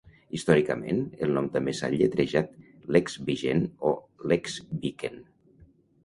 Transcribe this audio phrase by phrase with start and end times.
[0.35, 2.55] Històricament, el nom també s'ha lletrejat
[2.95, 3.61] "Lexvigen"
[3.91, 3.91] o
[4.33, 5.21] "Leksviken".